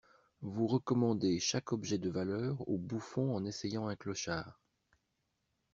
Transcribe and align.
Vous 0.41 0.65
recommandez 0.65 1.37
chaque 1.39 1.73
objet 1.73 1.99
de 1.99 2.09
valeur 2.09 2.67
au 2.67 2.79
bouffon 2.79 3.35
en 3.35 3.45
essayant 3.45 3.87
un 3.87 3.95
clochard. 3.95 4.59